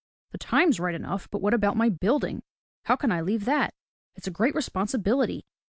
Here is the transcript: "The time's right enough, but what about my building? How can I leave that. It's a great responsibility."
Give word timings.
"The 0.31 0.39
time's 0.39 0.79
right 0.79 0.95
enough, 0.95 1.29
but 1.29 1.43
what 1.43 1.53
about 1.53 1.77
my 1.77 1.87
building? 1.89 2.41
How 2.85 2.95
can 2.95 3.11
I 3.11 3.21
leave 3.21 3.45
that. 3.45 3.75
It's 4.15 4.25
a 4.25 4.31
great 4.31 4.55
responsibility." 4.55 5.45